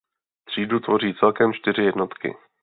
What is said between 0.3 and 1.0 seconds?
Třídu